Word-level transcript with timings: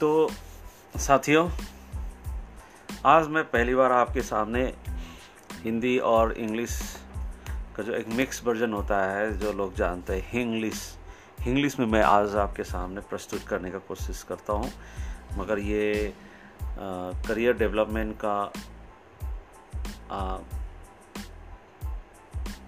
तो 0.00 0.30
साथियों 0.96 1.50
आज 3.06 3.28
मैं 3.28 3.44
पहली 3.44 3.74
बार 3.74 3.92
आपके 3.92 4.22
सामने 4.22 4.74
हिंदी 5.52 5.98
और 5.98 6.32
इंग्लिश 6.32 6.96
का 7.76 7.82
जो 7.82 7.92
एक 7.92 8.08
मिक्स 8.08 8.44
वर्जन 8.44 8.72
होता 8.72 9.12
है 9.12 9.38
जो 9.38 9.52
लोग 9.52 9.74
जानते 9.74 10.12
हैं 10.12 10.22
हिंग्लिश 10.26 10.98
इंग्लिश 11.46 11.78
में 11.78 11.86
मैं 11.86 12.02
आज 12.02 12.36
आपके 12.36 12.64
सामने 12.64 13.00
प्रस्तुत 13.00 13.42
करने 13.42 13.70
का 13.70 13.78
कोशिश 13.78 14.22
करता 14.22 14.52
हूँ 14.52 14.72
मगर 15.38 15.58
ये 15.58 16.14
आ, 16.62 16.66
करियर 17.28 17.56
डेवलपमेंट 17.56 18.16
का 18.24 18.52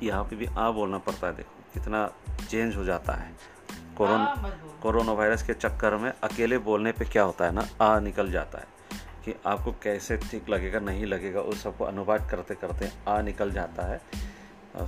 यहाँ 0.03 0.25
पे 0.25 0.37
भी 0.37 0.47
आ 0.47 0.71
बोलना 0.71 0.99
पड़ता 0.99 1.27
है 1.27 1.37
देखो 1.37 1.65
कितना 1.75 2.13
चेंज 2.49 2.77
हो 2.77 2.85
जाता 2.85 3.13
है। 3.13 3.52
कोरोना 3.97 4.25
हाँ, 4.25 4.79
कोरोना 4.83 5.13
वायरस 5.13 5.43
के 5.43 5.55
चक्कर 5.55 5.97
में 5.97 6.13
अकेले 6.25 6.59
बोलने 6.59 6.93
पे 6.93 7.05
क्या 7.05 7.23
होता 7.23 7.45
है 7.45 7.53
ना 7.53 7.67
आ 7.81 7.99
निकल 8.01 8.31
जाता 8.33 8.59
है 8.59 8.67
कि 9.25 9.35
आपको 9.47 9.73
कैसे 9.83 10.17
ठीक 10.17 10.49
लगेगा 10.51 10.81
नहीं 10.81 11.07
लगेगा 11.07 11.41
उस 11.41 11.63
सबको 11.63 11.85
अनुवाद 11.85 12.31
करते 12.31 12.55
करते 12.55 12.91
आ 13.09 13.21
निकल 13.23 13.51
जाता 13.51 13.83
है। 13.83 14.01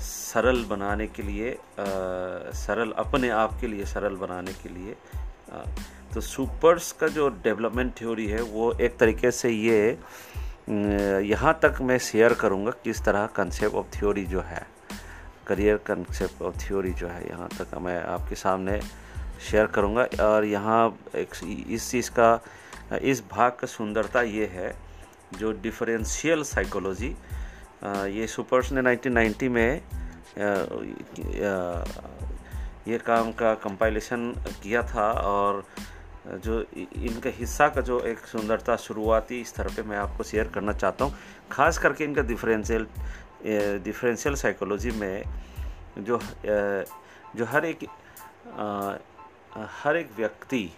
सरल 0.00 0.64
बनाने 0.64 1.06
के 1.06 1.22
लिए 1.22 1.56
सरल 1.78 2.92
अपने 2.98 3.28
आप 3.30 3.58
के 3.60 3.66
लिए 3.66 3.84
सरल 3.84 4.16
बनाने 4.16 4.52
के 4.52 4.68
लिए 4.68 4.96
तो 6.14 6.20
सुपर्स 6.20 6.90
का 6.92 7.08
जो 7.08 7.28
डेवलपमेंट 7.44 7.92
थ्योरी 7.98 8.26
है 8.26 8.42
वो 8.42 8.72
एक 8.80 8.96
तरीके 8.98 9.30
से 9.30 9.50
ये 9.50 9.98
यहाँ 11.28 11.58
तक 11.62 11.80
मैं 11.80 11.98
शेयर 11.98 12.34
करूँगा 12.34 12.70
किस 12.84 13.04
तरह 13.04 13.26
कंसेप्ट 13.26 13.74
ऑफ़ 13.74 13.86
थ्योरी 13.98 14.24
जो 14.24 14.40
है 14.40 14.66
करियर 15.46 15.76
कंसेप्ट 15.76 16.42
ऑफ़ 16.42 16.56
थ्योरी 16.58 16.92
जो 16.92 17.08
है 17.08 17.28
यहाँ 17.28 17.48
तक 17.48 17.76
मैं 17.78 18.02
आपके 18.04 18.34
सामने 18.34 18.80
शेयर 19.40 19.66
करूँगा। 19.66 20.06
और 20.22 20.44
यहाँ 20.44 20.98
एक 21.16 21.34
इस 21.70 21.90
चीज़ 21.90 22.10
का, 22.10 22.40
इस 23.02 23.22
भाग 23.30 23.52
का 23.52 23.66
सुंदरता 23.66 24.22
ये 24.22 24.46
है, 24.46 24.74
जो 25.38 25.52
डिफरेंशियल 25.52 26.42
साइकोलॉजी 26.44 27.16
ये 27.84 28.26
सुपर्स 28.26 28.72
ने 28.72 28.82
1990 28.82 29.48
में 29.48 29.80
ये 32.88 32.98
काम 32.98 33.32
का 33.32 33.54
कंपाइलेशन 33.54 34.32
किया 34.62 34.82
था। 34.82 35.10
और 35.10 35.64
जो 36.44 36.60
इनका 36.72 37.30
हिस्सा 37.30 37.68
का 37.68 37.80
जो 37.80 37.98
एक 38.00 38.18
सुंदरता 38.26 38.76
शुरुआती 38.76 39.44
स्तर 39.44 39.68
पे 39.68 39.82
मैं 39.82 39.96
आपको 39.96 40.24
शेयर 40.24 40.48
करना 40.54 40.72
चाहता 40.72 41.04
हूँ। 41.04 41.14
खास 41.52 41.78
करके 41.78 42.04
इनका 42.04 42.22
डिफरेंशियल 42.22 42.86
डिफरेंशियल 43.84 44.34
साइकोलॉजी 44.34 44.90
में 44.90 45.24
जो 45.98 46.18
जो 47.36 47.44
हर 47.44 47.64
एक 47.64 47.84
हर 49.56 49.96
एक 49.96 50.10
व्यक्ति 50.16 50.68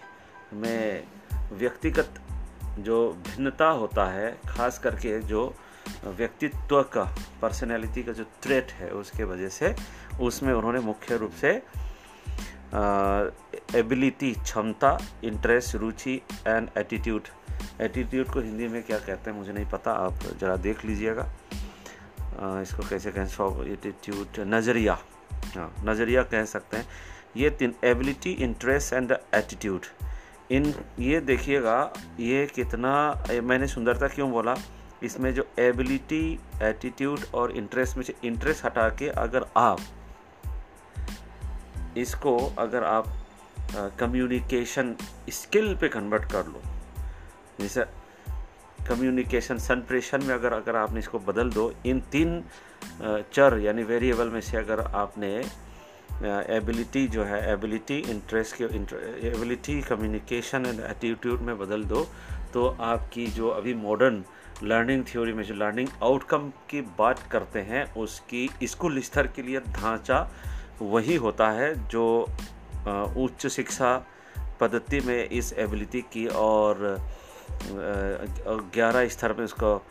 में 0.52 1.04
व्यक्तिगत 1.52 2.20
जो 2.78 2.96
भिन्नता 3.26 3.68
होता 3.72 4.04
है, 4.04 4.36
खास 4.48 4.78
करके 4.78 5.18
जो 5.22 5.54
व्यक्तित्व 6.06 6.82
का 6.92 7.04
पर्सनैलिटी 7.42 8.02
का 8.02 8.12
जो 8.12 8.24
ट्रेट 8.42 8.72
है, 8.72 8.90
उसके 8.90 9.24
वजह 9.24 9.48
से 9.48 9.74
उसमें 10.20 10.52
उन्होंने 10.54 10.80
मुख्य 10.80 11.16
रूप 11.16 11.32
से 11.40 11.50
एबिलिटी 13.78 14.32
क्षमता 14.34 14.98
इंटरेस्ट 15.24 15.74
रुचि 15.74 16.20
एंड 16.46 16.68
एटीट्यूड 16.78 17.28
एटीट्यूड 17.80 18.32
को 18.32 18.40
हिंदी 18.40 18.68
में 18.68 18.82
क्या 18.82 18.98
कहते 18.98 19.30
हैं, 19.30 19.36
मुझे 19.38 19.52
नहीं 19.52 19.66
पता, 19.70 19.92
आप 19.92 20.22
ज़रा 20.40 20.56
देख 20.56 20.84
लीजिएगा। 20.84 21.28
इसको 22.62 22.88
कैसे 22.88 23.10
कहें 23.12 23.26
सॉ 23.28 23.50
एटीट्यूड 23.64 24.40
नज़रिया। 24.46 24.98
हाँ 25.56 25.74
नज़रिया 25.84 26.22
कह 26.22 26.44
सकते 26.44 26.76
हैं। 26.76 26.86
ये 27.36 27.50
तीन 27.50 27.74
एबिलिटी 27.84 28.30
इंटरेस्ट 28.32 28.92
एंड 28.92 29.12
एटीट्यूड 29.12 29.86
इन, 30.52 30.72
ये 30.98 31.20
देखिएगा, 31.20 31.92
ये 32.20 32.46
कितना 32.46 32.92
मैंने 33.42 33.66
सुंदरता 33.66 34.08
क्यों 34.08 34.30
बोला? 34.32 34.54
इसमें 35.02 35.32
जो 35.34 35.46
एबिलिटी 35.58 36.38
एटीट्यूड 36.62 37.20
और 37.34 37.52
इंटरेस्ट 37.52 37.96
में 37.96 38.04
से 38.04 38.14
इंटरेस्ट 38.24 38.64
हटा 38.64 38.88
के 38.98 39.08
अगर 39.18 39.46
आप 39.56 39.80
इसको, 41.96 42.36
अगर 42.58 42.84
आप 42.84 43.06
कम्युनिकेशन 44.00 44.94
स्किल 45.30 45.74
पे 45.76 45.88
कन्वर्ट 45.88 46.24
कर 46.32 46.46
लो, 46.46 46.62
जैसे 47.60 47.84
कम्युनिकेशन 48.88 49.58
संप्रेषण 49.58 50.24
में 50.24 50.34
अगर 50.34 50.52
अगर 50.52 50.76
आपने 50.76 50.98
इसको 50.98 51.18
बदल 51.18 51.50
दो, 51.50 51.72
इन 51.86 52.00
तीन 52.12 52.42
चर 53.02 53.58
यानी 53.60 53.82
वेरिएबल 53.82 54.28
में 54.30 54.40
से 54.40 54.56
अगर 54.56 54.80
आपने 54.80 55.42
एबिलिटी 56.24 57.08
जो 57.08 57.24
है 57.24 57.52
एबिलिटी 57.52 57.98
इंटरेस्ट 57.98 58.56
के 58.56 58.64
एबिलिटी 59.28 59.80
कम्युनिकेशन 59.82 60.66
एंड 60.66 60.80
एटीट्यूड 60.80 61.40
में 61.40 61.58
बदल 61.58 61.84
दो 61.84 62.06
तो 62.52 62.76
आपकी 62.80 63.26
जो 63.26 63.48
अभी 63.48 63.74
मॉडर्न 63.74 64.24
लर्निंग 64.62 65.04
थ्योरी 65.04 65.32
में 65.32 65.44
जो 65.44 65.54
लर्निंग 65.54 65.88
आउटकम 66.02 66.50
की 66.70 66.80
बात 66.80 67.18
करते 67.32 67.60
हैं, 67.60 67.94
उसकी 67.94 68.50
स्कूल 68.64 69.00
स्तर 69.00 69.26
के 69.26 69.42
लिए 69.42 69.60
ढांचा 69.60 70.30
वही 70.82 71.16
होता 71.16 71.50
है 71.50 71.88
जो 71.88 72.26
उच्च 73.16 73.46
शिक्षा 73.46 74.06
पद्धति 74.60 75.00
में 75.00 75.28
इस 75.28 75.52
एबिलिटी 75.52 76.00
की 76.00 76.26
और 76.26 77.00
ग्यारह 78.74 79.08
स्तर 79.08 79.32
में 79.32 79.44
उसका 79.44 79.86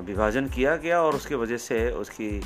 विभाजन 0.00 0.48
किया 0.48 0.76
गया 0.76 1.02
और 1.02 1.14
उसके 1.14 1.34
वजह 1.34 1.56
से 1.56 1.90
उसकी 1.90 2.42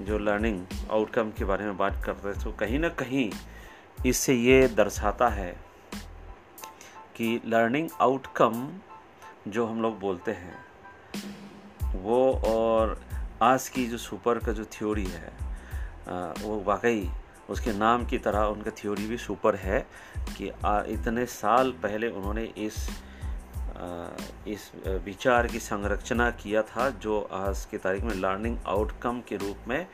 जो 0.00 0.18
लर्निंग 0.18 0.66
आउटकम 0.90 1.30
के 1.30 1.44
बारे 1.44 1.64
में 1.64 1.76
बात 1.76 2.02
करते 2.04 2.28
हैं 2.28 2.44
तो 2.44 2.52
कहीं 2.52 2.78
ना 2.78 2.88
कहीं 2.88 3.32
इससे 4.06 4.34
ये 4.34 4.68
दर्शाता 4.68 5.28
है 5.28 5.56
कि 7.16 7.40
लर्निंग 7.46 7.88
आउटकम 8.00 8.78
जो 9.48 9.66
हम 9.66 9.82
लोग 9.82 10.00
बोलते 10.00 10.30
हैं, 10.30 10.54
वो 11.94 12.32
और 12.32 13.04
आज 13.42 13.68
की 13.68 13.86
जो 13.86 13.98
सुपर 13.98 14.38
का 14.38 14.52
जो 14.52 14.64
थ्योरी 14.64 15.06
है 15.06 15.32
वो 16.42 16.60
वाकई 16.60 17.10
उसके 17.50 17.72
नाम 17.72 18.06
की 18.06 18.18
तरह 18.18 18.40
उनका 18.40 18.70
थ्योरी 18.70 19.06
भी 19.06 19.16
सुपर 19.16 19.56
है 19.56 19.86
कि 20.36 20.52
इतने 20.66 21.26
साल 21.26 21.72
पहले 21.72 22.08
उन्होंने 22.08 22.44
इस 22.44 23.03
इस 24.48 24.70
विचार 25.04 25.46
की 25.46 25.58
संरचना 25.58 26.30
किया 26.30 26.62
था 26.62 26.88
जो 27.02 27.20
आज 27.32 27.64
की 27.64 27.78
तारीख 27.78 28.02
में 28.04 28.14
लर्निंग 28.14 28.56
आउटकम 28.66 29.20
के 29.28 29.36
रूप 29.36 29.68
में 29.68 29.86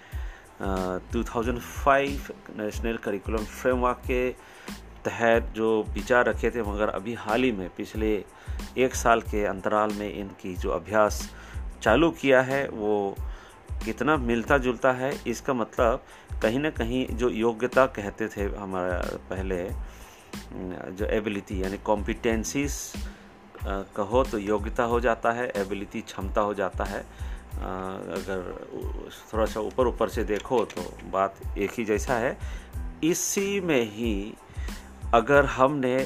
2005 1.13 2.31
नेशनल 2.59 2.97
करिकुलम 2.97 3.45
फ्रेमवर्क 3.45 4.03
के 4.07 4.29
तहत 5.05 5.53
जो 5.57 5.69
विचार 5.91 6.25
रखे 6.27 6.51
थे, 6.51 6.63
मगर 6.63 6.89
अभी 6.89 7.15
हाल 7.15 7.43
ही 7.43 7.53
में, 7.53 7.69
पिछले 7.77 8.13
एक 8.79 8.95
साल 8.95 9.21
के 9.23 9.45
अंतराल 9.45 9.93
में 9.93 10.13
इनकी 10.13 10.55
जो 10.57 10.71
अभ्यास 10.71 11.29
चालू 11.83 12.11
किया 12.11 12.41
है, 12.43 12.69
वो 12.69 13.17
कितना 13.85 14.17
मिलता 14.17 14.59
जुलता 14.59 14.93
है, 14.93 15.13
इसका 15.27 15.55
मतलब 15.55 16.05
कहीं 16.43 16.59
ना 16.59 16.71
कहीं 16.71 17.07
जो 17.17 17.29
योग्यता 17.31 17.87
कहते 17.87 18.29
थे 18.29 18.45
हमारा 18.57 18.99
पहले 19.31 19.69
जो 20.95 21.07
एबिलिटी 21.07 21.63
यानी 21.63 21.79
कॉम्पिटेंसीज 21.79 22.73
कहो 23.67 24.23
तो 24.25 24.39
योग्यता 24.39 24.85
हो 24.85 25.01
जाता 25.01 25.33
है 25.33 25.49
एबिलिटी 25.57 26.01
क्षमता 26.01 26.41
हो 26.41 26.55
जाता 26.55 26.85
है। 26.85 27.01
अगर 27.51 28.69
थोड़ा 29.33 29.47
सा 29.47 29.61
ऊपर 29.61 29.87
ऊपर 29.87 30.09
से 30.09 30.25
देखो 30.25 30.65
तो 30.65 30.83
बात 31.11 31.37
एक 31.59 31.71
ही 31.79 31.85
जैसा 31.85 32.15
है। 32.15 32.37
इसी 33.05 33.61
में 33.61 33.83
ही 33.93 34.35
अगर 35.15 35.47
हमने 35.47 35.97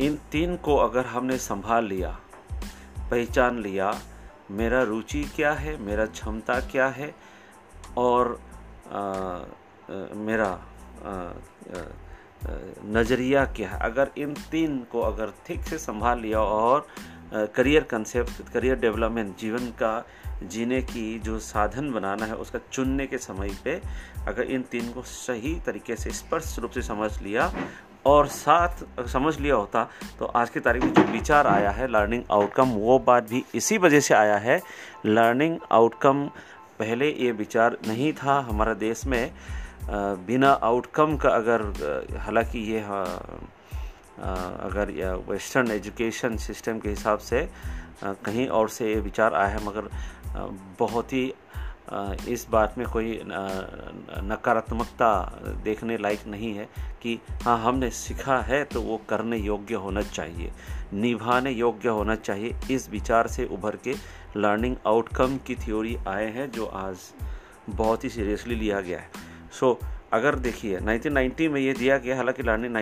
इन 0.00 0.18
तीन 0.32 0.56
को 0.56 0.76
अगर 0.76 1.06
हमने 1.06 1.38
संभाल 1.38 1.84
लिया 1.84 2.18
पहचान 3.10 3.58
लिया 3.58 3.92
मेरा 4.50 4.82
रुचि 4.82 5.22
क्या 5.36 5.52
है 5.52 5.76
मेरा 5.76 6.06
क्षमता 6.06 6.60
क्या 6.60 6.86
है 6.88 7.14
और 7.96 8.40
आ, 8.92 8.98
आ, 8.98 9.44
मेरा 10.14 10.50
नज़रिया 12.46 13.44
क्या 13.46 13.68
है? 13.68 13.78
अगर 13.80 14.10
इन 14.18 14.34
तीन 14.50 14.78
को 14.92 15.00
अगर 15.00 15.32
ठीक 15.46 15.60
से 15.60 15.78
संभाल 15.78 16.20
लिया 16.20 16.40
और 16.40 16.86
करियर 17.56 17.82
कंसेप्ट 17.82 18.52
करियर 18.52 18.76
डेवलपमेंट 18.76 19.36
जीवन 19.38 19.66
का, 19.82 20.04
जीने 20.42 20.80
की 20.82 21.18
जो 21.18 21.38
साधन 21.38 21.90
बनाना 21.92 22.26
है 22.26 22.34
उसका 22.34 22.58
चुनने 22.72 23.06
के 23.06 23.18
समय 23.18 23.50
पे 23.64 23.80
अगर 24.26 24.42
इन 24.44 24.62
तीन 24.62 24.92
को 24.92 25.02
सही 25.02 25.54
तरीके 25.66 25.96
से, 25.96 26.10
स्पष्ट 26.10 26.58
रूप 26.58 26.70
से 26.70 26.82
समझ 26.82 27.10
लिया 27.22 27.52
और 28.06 28.26
साथ 28.26 29.06
समझ 29.08 29.38
लिया 29.40 29.54
होता 29.54 29.88
तो 30.18 30.26
आज 30.26 30.50
की 30.50 30.60
तारीख 30.60 30.84
में 30.84 30.92
जो 30.92 31.02
विचार 31.02 31.46
आया 31.46 31.70
है 31.70 31.86
लर्निंग 31.88 32.22
आउटकम 32.30 32.70
वो 32.70 32.98
बात 32.98 33.28
भी 33.30 33.44
इसी 33.54 33.78
वजह 33.78 34.00
से 34.00 34.14
आया 34.14 34.36
है। 34.36 34.60
लर्निंग 35.06 35.58
आउटकम 35.72 36.26
पहले 36.78 37.10
ये 37.10 37.32
विचार 37.32 37.76
नहीं 37.88 38.12
था 38.12 38.38
हमारे 38.40 38.74
देश 38.74 39.04
में 39.06 39.30
बिना 40.26 40.50
आउटकम 40.62 41.16
का 41.16 41.28
अगर 41.28 41.62
हालाँकि 42.18 42.58
ये 42.72 42.80
अगर 44.20 44.90
वेस्टर्न 45.28 45.70
एजुकेशन 45.70 46.36
सिस्टम 46.36 46.78
के 46.78 46.88
हिसाब 46.88 47.18
से 47.18 47.48
कहीं 48.04 48.46
और 48.48 48.68
से 48.68 48.88
ये 48.88 49.00
विचार 49.00 49.34
आया 49.34 49.48
है, 49.48 49.64
मगर 49.66 49.88
बहुत 50.78 51.12
ही 51.12 51.32
इस 52.28 52.46
बात 52.50 52.74
में 52.78 52.86
कोई 52.88 53.20
नकारात्मकता 54.24 55.10
देखने 55.64 55.96
लायक 55.98 56.26
नहीं 56.26 56.54
है 56.54 56.68
कि 57.02 57.18
हाँ 57.42 57.58
हमने 57.58 57.90
सीखा 57.90 58.36
है 58.40 58.62
तो 58.64 58.82
वो 58.82 59.00
करने 59.08 59.36
योग्य 59.36 59.74
होना 59.74 60.02
चाहिए, 60.02 60.52
निभाने 60.92 61.50
योग्य 61.50 61.88
होना 61.88 62.14
चाहिए, 62.16 62.54
इस 62.70 62.88
विचार 62.90 63.26
से 63.28 63.44
उभर 63.46 63.76
के 63.84 63.94
लर्निंग 64.36 64.76
आउटकम 64.86 65.36
की 65.46 65.54
थ्योरी 65.54 65.96
आए 66.08 66.30
हैं, 66.32 66.50
जो 66.50 66.66
आज 66.66 66.96
बहुत 67.70 68.04
ही 68.04 68.08
सीरियसली 68.08 68.54
लिया 68.54 68.80
गया 68.80 68.98
है। 68.98 69.10
सो 69.52 69.78
so, 69.82 69.86
अगर 70.12 70.34
देखिए 70.34 70.78
1990 70.78 71.48
में 71.48 71.60
ये 71.60 71.72
दिया 71.72 71.98
गया 71.98 72.16
हालाँकि 72.16 72.42
लर्निंग 72.42 72.76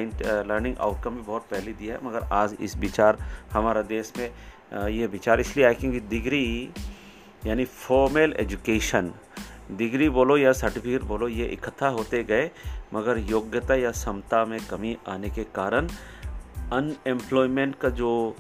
लर्निंग 0.47 0.77
आउटकम 0.81 1.11
भी 1.11 1.23
बहुत 1.23 1.43
पहले 1.51 1.73
दिया 1.73 1.95
है 1.95 2.07
मगर 2.07 2.23
आज 2.33 2.57
इस 2.61 2.77
विचार 2.77 3.19
हमारा 3.53 3.83
देश 3.83 4.13
में 4.19 4.31
ये 4.89 5.07
विचार 5.07 5.41
इसलिए 5.41 5.67
आए 5.67 5.75
क्योंकि 5.75 6.01
डिग्री 6.01 6.71
यानी 7.47 7.65
फॉर्मल 7.65 8.35
एजुकेशन 8.41 9.13
डिग्री 9.71 10.09
बोलो 10.09 10.37
या 10.37 10.53
सर्टिफिकेट 10.53 11.03
बोलो 11.03 11.29
ये 11.29 11.47
इकट्ठा 11.47 11.89
होते 11.89 12.23
गए 12.25 12.51
मगर 12.95 13.19
योग्यता 13.19 13.75
या 13.75 13.91
क्षमता 13.91 14.45
में 14.45 14.59
कमी 14.71 14.97
आने 15.09 15.31
के 15.31 15.45
कारण 15.55 15.89
अनएम्प्लॉयमेंट 16.73 17.75
का 17.75 17.89
जो 17.89 18.37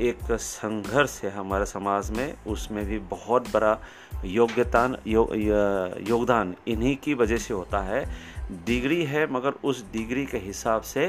एक 0.00 0.32
संघर्ष 0.32 1.20
है 1.24 1.30
हमारे 1.30 1.66
समाज 1.66 2.10
में 2.10 2.34
उसमें 2.46 2.84
भी 2.86 2.98
बहुत 2.98 3.48
बड़ा 3.48 3.78
योग्यता 4.24 4.84
यो, 5.06 5.28
योगदान 6.08 6.54
इन्हीं 6.68 6.96
की 6.96 7.14
वजह 7.14 7.36
से 7.36 7.54
होता 7.54 7.80
है। 7.80 8.04
डिग्री 8.66 9.04
है 9.04 9.26
मगर 9.32 9.52
उस 9.64 9.84
डिग्री 9.92 10.26
के 10.26 10.38
हिसाब 10.38 10.82
से 10.82 11.06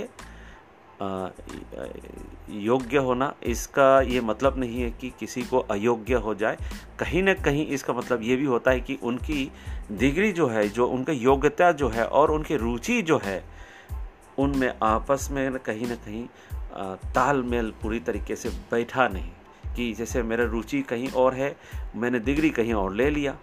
योग्य 2.50 2.98
होना 2.98 3.34
इसका 3.44 4.02
ये 4.02 4.22
मतलब 4.22 4.58
नहीं 4.60 4.82
है 4.82 4.90
कि 4.92 5.10
किसी 5.20 5.42
को 5.42 5.60
अयोग्य 5.60 6.16
हो 6.16 6.36
जाए। 6.36 6.58
कहीं 7.00 7.24
ना 7.24 7.34
कहीं 7.36 7.66
इसका 7.68 7.94
मतलब 7.94 8.22
ये 8.24 8.36
भी 8.36 8.46
होता 8.46 8.72
है 8.72 8.80
कि 8.80 8.98
उनकी 9.04 9.52
डिग्री 9.92 10.32
जो 10.32 10.48
है 10.48 10.68
जो 10.70 10.88
उनकी 10.88 11.12
योग्यता 11.14 11.72
जो 11.72 11.90
है 11.90 12.06
और 12.06 12.32
उनकी 12.32 12.58
रुचि 12.58 13.02
जो 13.02 13.20
है 13.24 13.44
उनमें 14.40 14.74
आपस 14.84 15.28
में 15.32 15.60
कहीं 15.60 15.88
ना 15.88 15.96
कहीं 15.96 16.26
तालमेल 17.14 17.74
पूरी 17.82 18.00
तरीके 18.00 18.36
से 18.36 18.50
बैठा 18.72 19.08
नहीं। 19.08 19.32
कि 19.76 19.94
जैसे 19.94 20.24
मेरा 20.24 20.44
रुचि 20.44 20.82
कहीं 20.82 21.12
और 21.12 21.34
है, 21.34 21.58
मैंने 21.96 22.20
डिग्री 22.20 22.50
कहीं 22.50 22.74
और 22.74 22.94
ले 22.94 23.10
लिया। 23.10 23.38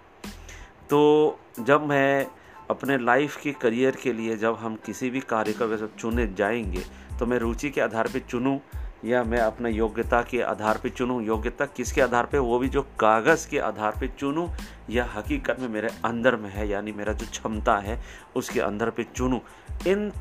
तो 0.90 1.38
जब 1.60 1.86
मैं 1.86 2.26
अपने 2.70 2.98
लाइफ 2.98 3.36
के 3.36 3.52
करियर 3.52 3.96
के 3.96 4.12
लिए 4.12 4.36
जब 4.36 4.54
हम 4.54 4.76
किसी 4.76 5.10
भी 5.10 5.20
कार्य 5.20 5.52
को 5.52 5.76
का 5.76 5.86
चुने 5.98 6.26
जाएँगे 6.26 6.82
तो 7.18 7.26
मैं 7.26 7.38
रुचि 7.38 7.70
के 7.70 7.80
आधार 7.80 8.08
पर 8.08 8.18
चुनूँ 8.18 8.60
या 9.04 9.22
मैं 9.24 9.38
अपने 9.38 9.70
योग्यता 9.70 10.22
के 10.22 10.40
आधार 10.40 10.78
पर 10.78 10.88
चुनूँ? 10.88 11.22
योग्यता 11.22 11.66
किसके 11.66 12.00
आधार 12.00 12.26
पे? 12.26 12.38
वो 12.38 12.58
भी 12.58 12.68
जो 12.68 12.82
कागज़ 12.82 13.48
के 13.48 13.58
आधार 13.58 13.92
पे 14.00 14.08
चुनूँ 14.08 14.50
या 14.90 15.04
हकीकत 15.04 15.56
में 15.60 15.68
मेरे 15.68 15.88
अंदर 16.04 16.36
में 16.36 16.50
है, 16.50 16.68
यानी 16.68 16.92
मेरा 16.92 17.12
जो 17.12 17.26
क्षमता 17.26 17.76
है, 17.76 18.02
उसके 18.36 18.60
अंदर 18.60 18.90
पे 18.90 19.06
चुनूँ? 19.16 19.40
इन 19.86 20.12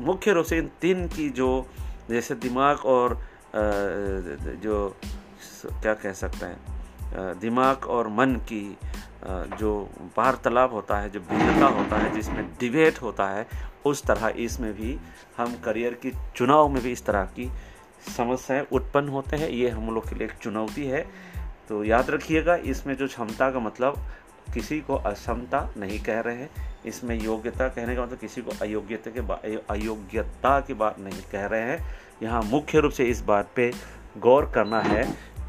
मुख्य 0.00 0.32
रूप 0.32 0.44
से 0.44 0.58
इन 0.58 0.70
तीन 0.80 1.08
की 1.08 1.28
जो 1.30 1.66
जैसे 2.10 2.34
दिमाग 2.34 2.78
और 2.78 3.31
जो 3.54 4.96
क्या 5.64 5.94
कह 5.94 6.12
सकते 6.12 6.46
हैं 6.46 7.38
दिमाग 7.40 7.84
और 7.86 8.08
मन 8.08 8.34
की 8.48 8.78
जो 9.58 9.72
वार्तालाप 10.18 10.72
होता 10.72 10.98
है, 10.98 11.10
जो 11.10 11.20
भिन्नता 11.20 11.66
होता 11.66 11.96
है, 11.96 12.12
जिसमें 12.14 12.44
डिबेट 12.60 13.00
होता 13.02 13.26
है, 13.28 13.46
उस 13.86 14.02
तरह 14.02 14.32
इसमें 14.36 14.72
भी 14.74 14.98
हम 15.38 15.54
करियर 15.64 15.94
की 15.94 16.12
चुनाव 16.36 16.68
में 16.68 16.82
भी 16.82 16.92
इस 16.92 17.04
तरह 17.06 17.24
की 17.36 17.50
समस्याएँ 18.16 18.66
उत्पन्न 18.72 19.08
होते 19.08 19.36
हैं। 19.36 19.48
ये 19.48 19.68
हम 19.68 19.94
लोग 19.94 20.08
के 20.08 20.14
लिए 20.14 20.26
एक 20.26 20.32
चुनौती 20.42 20.86
है। 20.86 21.06
तो 21.68 21.84
याद 21.84 22.10
रखिएगा, 22.10 22.54
इसमें 22.56 22.94
जो 22.96 23.06
क्षमता 23.06 23.50
का 23.50 23.58
मतलब 23.58 23.94
किसी 24.54 24.80
को 24.80 24.94
अक्षमता 24.96 25.60
नहीं 25.76 26.00
कह 26.00 26.20
रहे 26.20 26.36
हैं। 26.36 26.50
इसमें 26.86 27.20
योग्यता 27.20 27.68
कहने 27.68 27.96
का 27.96 28.02
मतलब 28.02 28.18
किसी 28.18 28.42
को 28.42 28.52
अयोग्यता 28.62 29.10
के 29.10 29.56
अयोग्यता 29.70 30.60
की 30.60 30.74
बात 30.74 30.98
नहीं 30.98 31.22
कह 31.32 31.46
रहे 31.46 31.62
हैं। 31.62 31.78
यहाँ 32.22 32.42
मुख्य 32.42 32.80
रूप 32.80 32.92
से 32.92 33.04
इस 33.04 33.20
बात 33.24 33.50
पे 33.56 33.70
गौर 34.18 34.50
करना 34.54 34.80
है, 34.80 35.04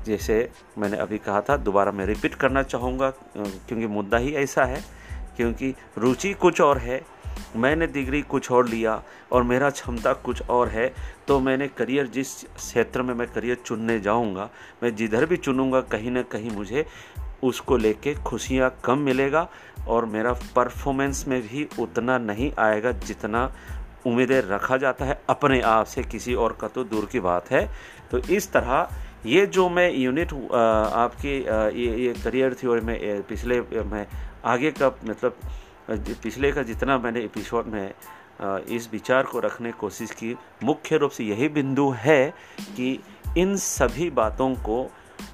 जैसे 0.06 0.50
मैंने 0.78 0.98
अभी 0.98 1.18
कहा 1.18 1.42
था, 1.42 1.58
दोबारा 1.58 1.92
मैं 1.92 2.06
रिपीट 2.06 2.36
करना 2.36 2.64
चाहूँगा, 2.64 3.10
क्योंकि 3.10 3.88
मुद्दा 3.88 4.18
ही 4.18 4.34
ऐसा 4.36 4.66
है, 4.66 4.84
क्योंकि 5.38 5.74
रुचि 5.98 6.34
कुछ 6.34 6.62
और 6.62 6.78
है, 6.78 7.02
मैंने 7.56 7.88
डिग्री 7.88 8.22
कुछ 8.22 8.52
और 8.52 8.68
लिया 8.68 9.02
और 9.32 9.44
मेरा 9.44 9.70
क्षमता 9.70 10.14
कुछ 10.14 10.42
और 10.50 10.68
है 10.70 10.94
तो 11.28 11.40
मैंने 11.40 11.68
करियर 11.68 12.08
जिस 12.08 12.34
क्षेत्र 12.46 13.02
में 13.02 13.14
मैं 13.14 13.28
करियर 13.28 13.58
चुनने 13.66 14.00
जाऊँगा, 14.00 14.50
मैं 14.84 14.96
जिधर 14.96 15.26
भी 15.26 15.38
चुनूँगा, 15.38 15.82
कहीं 15.82 16.12
ना 16.12 16.22
कहीं 16.24 16.52
मुझे 16.52 16.86
उसको 17.44 17.78
लेके 17.78 18.14
खुशियाँ 18.16 18.70
कम 18.86 19.00
मिलेगा 19.00 19.48
और 19.88 20.06
मेरा 20.06 20.34
परफॉर्मेंस 20.56 21.26
में 21.28 21.42
भी 21.42 21.68
उतना 21.80 22.18
नहीं 22.18 22.52
आएगा 22.60 22.92
जितना 22.92 23.46
उम्मीदें 24.06 24.42
रखा 24.42 24.78
जाता 24.78 25.06
है 25.06 25.22
अपने 25.30 25.60
आप 25.62 25.86
से, 25.86 26.04
किसी 26.04 26.34
और 26.36 26.58
का 26.62 26.68
तो 26.68 26.84
दूर 26.84 27.06
की 27.06 27.20
बात 27.20 27.52
है। 27.52 27.68
तो 28.12 28.18
इस 28.20 28.52
तरह 28.52 28.88
ये 29.26 29.46
जो 29.48 29.68
मैं 29.70 29.90
यूनिट 29.92 30.34
आपकी 30.54 31.38
ये 31.80 31.96
ये 31.98 32.14
करियर 32.24 32.54
थ्योरी 32.54 32.82
में 32.82 33.22
पिछले, 33.24 33.62
मैं 33.62 34.06
आगे 34.46 34.72
का 34.72 34.92
मतलब 35.06 35.38
पिछले 36.24 36.52
का 36.52 36.64
जितना 36.64 36.98
मैंने 36.98 37.20
एपिसोड 37.22 37.68
में 37.68 37.94
इस 38.70 38.90
विचार 38.92 39.24
को 39.24 39.40
रखने 39.40 39.72
की 39.72 39.78
कोशिश 39.80 40.12
की, 40.12 40.36
मुख्य 40.64 40.98
रूप 40.98 41.12
से 41.12 41.24
यही 41.24 41.50
बिंदु 41.50 41.90
है 41.98 42.34
कि 42.76 43.00
इन 43.38 43.56
सभी 43.58 44.10
बातों 44.12 44.54
को, 44.56 44.90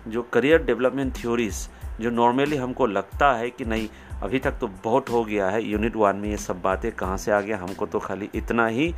जो 0.08 0.22
करियर 0.24 0.64
डेवलपमेंट 0.64 1.16
थ्योरीज, 1.16 1.68
जो 2.02 2.10
नॉर्मली 2.10 2.58
हमको 2.58 2.86
लगता 2.88 3.32
है 3.34 3.50
कि 3.50 3.66
नहीं 3.66 3.88
अभी 4.24 4.40
तक 4.40 4.52
तो 4.52 4.68
बहुत 4.84 5.10
हो 5.10 5.24
गया 5.26 5.50
है। 5.50 5.64
यूनिट 5.64 5.96
वन 5.96 6.16
में 6.16 6.30
ये 6.30 6.38
सब 6.38 6.62
बातें 6.62 6.92
कहाँ 6.92 7.18
से 7.18 7.32
आ 7.32 7.40
गया? 7.42 7.58
हमको 7.58 7.86
तो 7.86 8.00
खाली 8.00 8.30
इतना 8.36 8.68
ही 8.68 8.94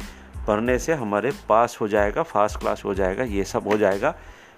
पढ़ने 0.48 0.78
से 0.80 0.94
हमारे 0.94 1.32
पास 1.50 1.78
हो 1.82 1.88
जाएगा 1.88 2.24
फ़र्स्ट 2.24 2.60
क्लास 2.60 2.84
हो 2.86 2.94
जाएगा, 2.94 3.24
ये 3.24 3.44
सब 3.44 3.68
हो 3.68 3.78
जाएगा। 3.78 4.16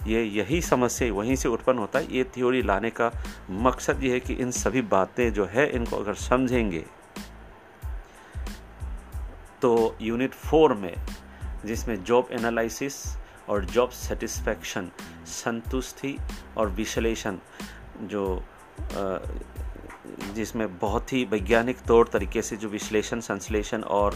ये 0.07 0.23
यही 0.23 0.61
समस्या 0.61 1.11
वहीं 1.13 1.35
से 1.35 1.49
उत्पन्न 1.49 1.79
होता 1.79 1.99
है। 1.99 2.15
ये 2.15 2.23
थ्योरी 2.35 2.61
लाने 2.61 2.89
का 2.89 3.11
मकसद 3.49 4.03
ये 4.03 4.11
है 4.11 4.19
कि 4.19 4.33
इन 4.33 4.51
सभी 4.51 4.81
बातें 4.81 5.31
जो 5.33 5.45
है, 5.45 5.69
इनको 5.71 5.97
अगर 5.97 6.13
समझेंगे 6.13 6.85
तो 9.61 9.95
यूनिट 10.01 10.33
फोर 10.33 10.73
में, 10.73 10.95
जिसमें 11.65 12.03
जॉब 12.03 12.29
एनालिसिस 12.31 12.95
और 13.49 13.65
जॉब 13.65 13.89
सेटिस्फैक्शन 13.89 14.89
संतुष्टि 15.27 16.17
और 16.57 16.69
विश्लेषण 16.69 17.37
जो 18.01 18.43
जिसमें 20.35 20.67
बहुत 20.79 21.13
ही 21.13 21.23
वैज्ञानिक 21.31 21.81
तौर 21.87 22.09
तरीके 22.13 22.41
से 22.41 22.55
जो 22.55 22.67
विश्लेषण, 22.69 23.19
संश्लेषण 23.19 23.81
और 23.81 24.15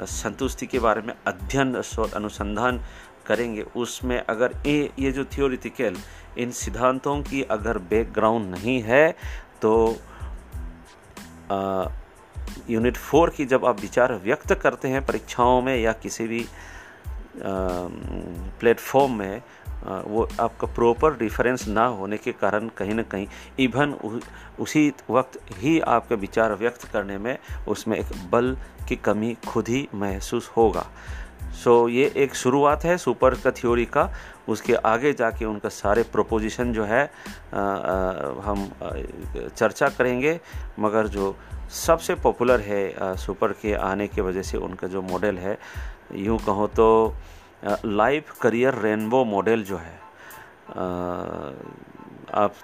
संतुष्टि 0.00 0.66
के 0.66 0.78
बारे 0.78 1.02
में 1.02 1.14
अध्ययन 1.26 1.74
अनुसंधान 1.74 2.80
करेंगे, 3.26 3.62
उसमें 3.76 4.18
अगर 4.20 4.52
ये 4.66 4.90
ये 4.98 5.12
जो 5.12 5.24
थियोरिटिकल 5.24 5.96
इन 6.38 6.50
सिद्धांतों 6.52 7.20
की 7.22 7.42
अगर 7.50 7.78
बैकग्राउंड 7.90 8.50
नहीं 8.50 8.80
है 8.82 9.10
तो 9.62 9.74
यूनिट 12.70 12.96
फोर 12.96 13.30
की 13.30 13.44
जब 13.46 13.64
आप 13.64 13.80
विचार 13.80 14.14
व्यक्त 14.14 14.54
करते 14.54 14.88
हैं 14.88 15.04
परीक्षाओं 15.06 15.60
में 15.62 15.76
या 15.76 15.92
किसी 15.92 16.26
भी 16.26 16.44
प्लेटफॉर्म 18.60 19.12
में 19.18 19.42
वो 19.86 20.28
आपका 20.40 20.66
प्रॉपर 20.66 21.16
डिफरेंस 21.16 21.68
ना 21.68 21.86
होने 21.86 22.16
के 22.16 22.32
कारण 22.32 22.68
कहीं 22.68 22.94
ना 22.94 23.02
कहीं 23.02 23.26
इवन 23.58 24.20
उसी 24.60 24.92
वक्त 25.10 25.40
ही 25.52 25.80
आपका 25.80 26.16
विचार 26.16 26.54
व्यक्त 26.54 26.84
करने 26.84 27.18
में 27.18 27.38
उसमें 27.68 27.98
एक 27.98 28.30
बल 28.30 28.56
की 28.88 28.96
कमी 28.96 29.36
खुद 29.48 29.68
ही 29.68 29.88
महसूस 29.94 30.52
होगा। 30.56 30.86
सो 31.64 31.84
so, 31.84 31.90
ये 31.90 32.12
एक 32.16 32.34
शुरुआत 32.34 32.84
है 32.84 32.98
सुपर 32.98 33.34
का 33.34 33.50
थ्योरी 33.50 33.84
का। 33.84 34.12
उसके 34.48 34.74
आगे 34.74 35.12
जाके 35.12 35.44
उनका 35.44 35.68
सारे 35.68 36.02
प्रोपोजिशन 36.02 36.72
जो 36.72 36.84
है 36.84 37.10
आ, 37.54 37.60
आ, 37.60 38.10
हम 38.40 38.70
चर्चा 39.56 39.88
करेंगे। 39.88 40.40
मगर 40.78 41.06
जो 41.06 41.36
सबसे 41.70 42.14
पॉपुलर 42.14 42.60
है 42.60 42.94
आ, 42.94 43.14
सुपर 43.14 43.52
के 43.52 43.74
आने 43.74 44.08
के 44.08 44.20
वजह 44.20 44.42
से 44.42 44.58
उनका 44.58 44.86
जो 44.86 45.02
मॉडल 45.02 45.38
है 45.38 45.58
यूँ 46.14 46.38
कहो 46.38 46.66
तो 46.66 47.14
लाइफ 47.84 48.32
करियर 48.40 48.74
रेनबो 48.74 49.24
मॉडल 49.24 49.62
जो 49.62 49.76
है 49.76 50.02
आप 52.34 52.54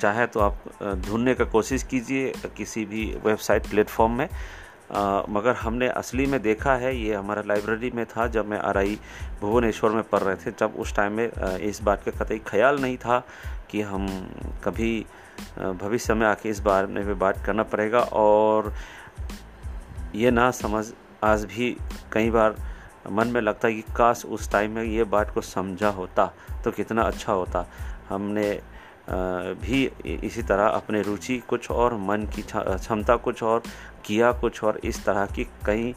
चाहे 0.00 0.26
तो 0.26 0.40
आप 0.40 0.62
ढूँढने 1.06 1.34
का 1.34 1.44
कोशिश 1.44 1.82
कीजिए 1.82 2.32
किसी 2.56 2.84
भी 2.84 3.04
वेबसाइट 3.24 3.66
प्लेटफॉर्म 3.66 4.12
में। 4.12 4.28
आ, 4.92 5.22
मगर 5.28 5.54
हमने 5.54 5.88
असली 5.88 6.26
में 6.26 6.40
देखा 6.42 6.74
है 6.74 6.96
ये 6.96 7.14
हमारा 7.14 7.42
लाइब्रेरी 7.46 7.90
में 7.90 8.04
था 8.06 8.26
जब 8.26 8.46
मैं 8.46 8.58
आर 8.58 8.78
आई 8.78 8.98
भुवनेश्वर 9.40 9.90
में 9.90 10.02
पढ़ 10.02 10.20
रहे 10.20 10.36
थे 10.36 10.50
जब 10.50 10.74
उस 10.78 10.94
टाइम 10.96 11.12
में 11.12 11.30
इस 11.58 11.82
बात 11.82 12.02
का 12.02 12.24
कतई 12.24 12.38
ख्याल 12.46 12.78
नहीं 12.78 12.96
था 12.96 13.18
कि 13.70 13.80
हम 13.82 14.06
कभी 14.64 15.06
भविष्य 15.58 16.14
में 16.14 16.26
आके 16.26 16.48
इस 16.48 16.60
बारे 16.60 16.86
में 16.86 17.04
भी 17.06 17.14
बात 17.14 17.44
करना 17.46 17.62
पड़ेगा। 17.62 18.00
और 18.00 18.72
ये 20.14 20.30
ना 20.30 20.50
समझ 20.50 20.86
आज 21.24 21.44
भी 21.44 21.76
कई 22.12 22.30
बार 22.30 22.54
मन 23.10 23.28
में 23.28 23.40
लगता 23.40 23.68
है 23.68 23.74
कि 23.74 23.82
काश 23.96 24.24
उस 24.26 24.50
टाइम 24.52 24.70
में 24.70 24.82
ये 24.84 25.04
बात 25.04 25.30
को 25.34 25.40
समझा 25.40 25.88
होता 25.88 26.26
तो 26.64 26.70
कितना 26.70 27.02
अच्छा 27.02 27.32
होता। 27.32 27.66
हमने 28.08 28.48
भी 29.62 29.84
इसी 30.04 30.42
तरह 30.42 30.66
अपने 30.66 31.02
रुचि 31.02 31.38
कुछ 31.48 31.70
और, 31.70 31.94
मन 31.94 32.26
की 32.34 32.42
क्षमता 32.48 33.16
कुछ 33.16 33.42
और, 33.42 33.62
किया 34.04 34.32
कुछ 34.32 34.62
और, 34.64 34.80
इस 34.84 35.04
तरह 35.04 35.26
की 35.26 35.44
कई 35.66 35.94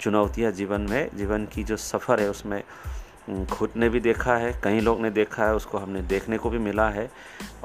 चुनौतियाँ 0.00 0.52
जीवन 0.52 0.80
में, 0.80 1.16
जीवन 1.16 1.46
की 1.46 1.64
जो 1.64 1.76
सफ़र 1.76 2.20
है 2.20 2.30
उसमें 2.30 2.62
खुद 3.50 3.70
ने 3.76 3.88
भी 3.88 4.00
देखा 4.00 4.36
है 4.36 4.52
कई 4.64 4.80
लोग 4.80 5.00
ने 5.00 5.10
देखा 5.10 5.44
है 5.44 5.54
उसको 5.54 5.78
हमने 5.78 6.02
देखने 6.02 6.38
को 6.38 6.50
भी 6.50 6.58
मिला 6.58 6.88
है। 6.88 7.10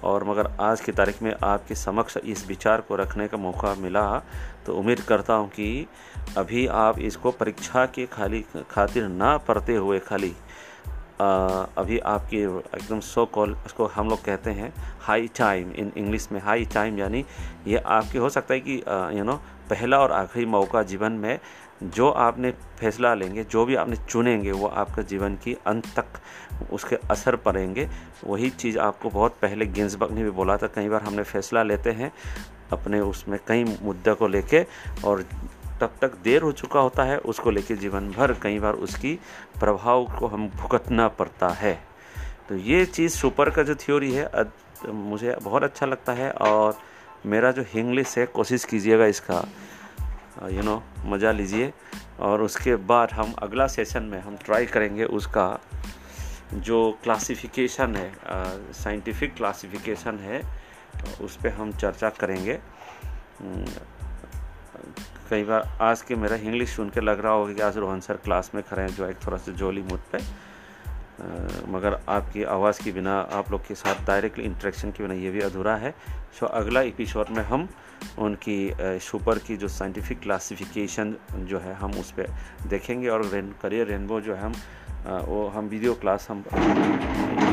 और 0.03 0.23
मगर 0.23 0.47
आज 0.59 0.81
की 0.81 0.91
तारीख 0.91 1.21
में 1.23 1.33
आपके 1.43 1.75
समक्ष 1.75 2.17
इस 2.17 2.47
विचार 2.47 2.81
को 2.81 2.95
रखने 2.95 3.27
का 3.27 3.37
मौका 3.37 3.73
मिला 3.75 4.23
तो 4.65 4.75
उम्मीद 4.75 4.99
करता 4.99 5.33
हूँ 5.33 5.49
कि 5.49 5.87
अभी 6.37 6.67
आप 6.67 6.99
इसको 6.99 7.31
परीक्षा 7.31 7.85
के 7.85 8.05
खाली 8.05 8.45
खातिर 8.71 9.07
ना 9.07 9.37
पढ़ते 9.37 9.75
हुए 9.75 9.99
खाली 9.99 10.33
आ, 11.21 11.27
अभी 11.77 11.99
आपकी 11.99 12.37
एकदम 12.37 12.99
सो 12.99 13.25
कॉल 13.25 13.53
उसको 13.65 13.85
हम 13.85 14.09
लोग 14.09 14.23
कहते 14.23 14.51
हैं 14.51 14.73
हाई 15.01 15.27
टाइम 15.27 15.71
इन 15.71 15.91
इंग्लिश 15.97 16.27
में 16.31 16.39
हाई 16.41 16.65
टाइम 16.65 16.99
यानी 16.99 17.25
ये 17.67 17.77
आपके 17.77 18.19
हो 18.19 18.29
सकता 18.29 18.53
है 18.53 18.59
कि 18.59 18.83
यू 19.17 19.23
नो 19.23 19.39
पहला 19.73 19.99
और 19.99 20.11
आखिरी 20.11 20.45
मौका 20.47 20.83
जीवन 20.83 21.11
में 21.11 21.39
जो 21.85 22.09
आपने 22.09 22.51
फैसला 22.79 23.13
लेंगे, 23.13 23.43
जो 23.43 23.65
भी 23.65 23.75
आपने 23.75 23.95
चुनेंगे, 23.95 24.51
वो 24.51 24.67
आपके 24.67 25.03
जीवन 25.03 25.35
की 25.35 25.55
अंत 25.67 25.87
तक 25.95 26.71
उसके 26.71 26.95
असर 27.11 27.35
पड़ेंगे। 27.35 27.87
वही 28.23 28.49
चीज़ 28.49 28.77
आपको 28.79 29.09
बहुत 29.09 29.37
पहले 29.41 29.65
गिंजबर्ग 29.67 30.11
ने 30.11 30.23
भी 30.23 30.31
बोला 30.31 30.57
था, 30.57 30.67
कई 30.67 30.89
बार 30.89 31.01
हमने 31.01 31.23
फैसला 31.23 31.63
लेते 31.63 31.91
हैं, 31.91 32.11
अपने 32.71 32.99
उसमें 32.99 33.39
कई 33.47 33.63
मुद्दे 33.63 34.13
को 34.13 34.27
लेके, 34.27 34.63
और 35.05 35.25
तब 35.81 35.95
तक 36.01 36.15
देर 36.23 36.41
हो 36.41 36.51
चुका 36.51 36.79
होता 36.79 37.03
है, 37.03 37.17
उसको 37.17 37.51
लेके 37.51 37.75
जीवन 37.75 38.09
भर 38.11 38.33
कई 38.33 38.59
बार 38.59 38.73
उसकी 38.73 39.13
प्रभाव 39.59 40.05
को 40.19 40.27
हम 40.27 40.47
भुगतना 40.55 41.07
पड़ता 41.07 41.49
है। 41.49 41.73
तो 42.49 42.55
ये 42.55 42.85
चीज़ 42.85 43.11
सुपर 43.11 43.49
का 43.49 43.63
जो 43.63 43.75
थ्योरी 43.75 44.13
है 44.13 44.29
मुझे 44.87 45.37
बहुत 45.43 45.63
अच्छा 45.63 45.85
लगता 45.85 46.13
है, 46.13 46.31
और 46.31 46.77
मेरा 47.25 47.51
जो 47.51 47.65
इंग्लिश 47.75 48.17
है, 48.17 48.25
कोशिश 48.25 48.65
कीजिएगा 48.65 49.05
इसका। 49.05 49.43
यू 50.49 50.61
नो 50.61 50.83
मज़ा 51.05 51.31
लीजिए। 51.31 51.73
और 52.19 52.41
उसके 52.41 52.75
बाद 52.75 53.11
हम 53.11 53.33
अगला 53.33 53.67
सेशन 53.67 54.03
में 54.03 54.19
हम 54.19 54.37
ट्राई 54.37 54.65
करेंगे 54.65 55.05
उसका 55.05 55.59
जो 56.53 56.99
क्लासिफिकेशन 57.03 57.95
है 57.95 58.11
साइंटिफिक 58.73 59.35
क्लासिफिकेशन 59.35 60.19
है, 60.19 60.41
उस 61.21 61.35
पर 61.35 61.49
हम 61.49 61.71
चर्चा 61.71 62.09
करेंगे। 62.09 62.59
कई 65.29 65.43
बार 65.43 65.77
आज 65.81 66.01
के 66.01 66.15
मेरा 66.15 66.35
इंग्लिश 66.35 66.69
सुन 66.69 66.89
के 66.89 67.01
लग 67.01 67.19
रहा 67.19 67.31
होगा 67.31 67.53
कि 67.53 67.61
आज 67.61 67.77
रोहन 67.77 67.99
सर 67.99 68.17
क्लास 68.17 68.51
में 68.55 68.63
खड़े 68.63 68.81
हैं, 68.81 68.89
जो 68.89 69.07
एक 69.07 69.17
थोड़ा 69.27 69.37
सा 69.37 69.51
जोली 69.51 69.81
मुझ 69.81 69.99
पे। 70.11 70.19
मगर 71.69 71.97
आपकी 72.09 72.43
आवाज़ 72.43 72.83
के 72.83 72.91
बिना, 72.91 73.19
आप 73.31 73.51
लोग 73.51 73.67
के 73.67 73.75
साथ 73.75 74.05
डायरेक्टली 74.07 74.43
इंटरेक्शन 74.45 74.91
के 74.91 75.03
बिना 75.03 75.13
ये 75.15 75.31
भी 75.31 75.41
अधूरा 75.41 75.75
है। 75.75 75.93
सो 76.39 76.45
अगला 76.45 76.81
एपिसोड 76.81 77.29
में 77.29 77.43
हम 77.43 77.67
उनकी 78.19 78.57
सुपर 79.01 79.39
की 79.39 79.57
जो 79.57 79.67
साइंटिफिक 79.67 80.19
क्लासिफिकेशन 80.19 81.15
जो 81.33 81.59
है, 81.59 81.73
हम 81.73 81.91
उस 81.99 82.11
पर 82.11 82.33
देखेंगे 82.67 83.09
और 83.09 83.25
रेन 83.25 83.53
करियर 83.61 83.87
रेनबो 83.87 84.21
जो 84.21 84.35
है 84.35 84.41
हम 84.41 84.53
वो 85.03 85.47
हम 85.47 85.65
वीडियो 85.67 85.93
क्लास 85.93 86.27
हम 86.29 86.43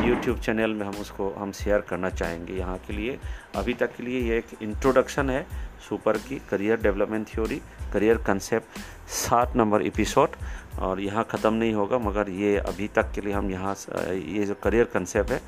यूट्यूब 0.05 0.39
चैनल 0.39 0.73
में 0.73 0.85
हम 0.85 0.95
उसको 0.95 1.29
हम 1.31 1.51
शेयर 1.51 1.81
करना 1.81 2.09
चाहेंगे। 2.09 2.53
यहाँ 2.53 2.77
के 2.87 2.93
लिए, 2.93 3.17
अभी 3.55 3.73
तक 3.73 3.95
के 3.95 4.03
लिए 4.03 4.19
ये 4.21 4.37
एक 4.37 4.61
इंट्रोडक्शन 4.61 5.29
है 5.29 5.45
सुपर 5.89 6.17
की 6.19 6.41
career 6.49 6.81
development 6.81 7.27
theory 7.27 7.61
career 7.93 8.17
concept 8.17 8.79
सात 9.11 9.55
नंबर 9.55 9.81
एपिसोड 9.81 10.35
और 10.79 10.99
यहाँ 10.99 11.23
ख़त्म 11.31 11.53
नहीं 11.53 11.73
होगा, 11.73 11.97
मगर 11.97 12.29
ये 12.29 12.57
अभी 12.57 12.87
तक 12.87 13.11
के 13.11 13.21
लिए 13.21 13.33
हम 13.33 13.51
यहाँ 13.51 13.75
ये 14.11 14.45
जो 14.45 14.55
करियर 14.55 14.85
कंसेप्ट 14.85 15.31
है, 15.31 15.41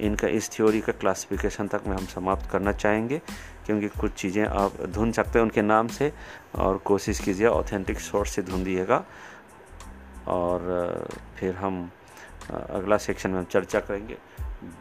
इनका, 0.00 0.28
इस 0.28 0.50
थ्योरी 0.52 0.80
का 0.80 0.92
क्लासिफिकेशन 0.92 1.68
तक 1.68 1.82
में 1.86 1.96
हम 1.96 2.06
समाप्त 2.06 2.50
करना 2.50 2.72
चाहेंगे, 2.72 3.18
क्योंकि 3.66 3.88
कुछ 3.88 4.12
चीज़ें 4.12 4.44
आप 4.44 4.82
ढूंढ 4.94 5.12
सकते 5.12 5.38
हैं 5.38 5.44
उनके 5.44 5.62
नाम 5.62 5.88
से, 5.88 6.12
और 6.54 6.78
कोशिश 6.78 7.20
कीजिए 7.20 7.46
ऑथेंटिक 7.46 8.00
सोर्स 8.00 8.30
से 8.30 8.42
ढूंढिएगा। 8.42 9.04
और, 10.28 11.06
फिर 11.36 11.54
हम, 11.54 11.90
अगला 12.50 12.96
सेक्शन 12.96 13.30
में 13.30 13.38
हम 13.38 13.44
चर्चा 13.44 13.80
करेंगे। 13.80 14.16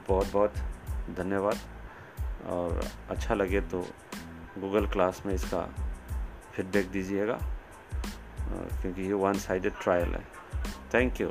बहुत 0.09 0.31
बहुत 0.33 0.53
धन्यवाद। 1.17 1.57
और 2.47 2.81
अच्छा 3.09 3.33
लगे 3.33 3.61
तो 3.61 3.85
गूगल 4.59 4.85
क्लास 4.87 5.21
में 5.25 5.33
इसका 5.33 5.61
फीडबैक 6.55 6.89
दीजिएगा। 6.91 7.39
क्योंकि 8.51 9.01
ये 9.01 9.13
वन 9.13 9.33
साइडेड 9.39 9.73
ट्रायल 9.81 10.13
है 10.15 10.23
थैंक 10.93 11.21
यू 11.21 11.29